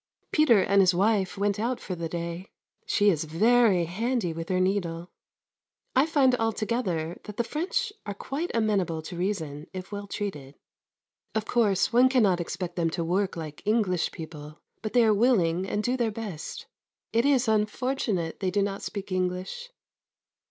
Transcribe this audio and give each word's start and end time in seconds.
Peter 0.31 0.61
and 0.63 0.81
his 0.81 0.95
wife 0.95 1.37
went 1.37 1.59
out 1.59 1.79
for 1.79 1.93
the 1.93 2.09
day. 2.09 2.49
She 2.87 3.11
is 3.11 3.25
very 3.25 3.85
handy 3.85 4.33
with 4.33 4.49
her 4.49 4.59
needle. 4.59 5.11
I 5.95 6.07
find 6.07 6.33
altogether 6.33 7.19
that 7.25 7.37
the 7.37 7.43
French 7.43 7.93
are 8.07 8.15
quite 8.15 8.49
amenable 8.55 9.03
to 9.03 9.15
reason, 9.15 9.67
if 9.73 9.91
well 9.91 10.07
treated. 10.07 10.55
Of 11.35 11.45
course, 11.45 11.93
one 11.93 12.09
cannot 12.09 12.41
expect 12.41 12.75
them 12.77 12.89
to 12.89 13.03
work 13.03 13.37
like 13.37 13.61
English 13.63 14.11
people, 14.11 14.59
but 14.81 14.93
they 14.93 15.05
are 15.05 15.13
willing 15.13 15.67
and 15.69 15.83
do 15.83 15.95
their 15.95 16.09
best. 16.09 16.65
It 17.13 17.23
is 17.23 17.47
unfortunate 17.47 18.39
they 18.39 18.49
do 18.49 18.63
not 18.63 18.81
speak 18.81 19.11
English. 19.11 19.69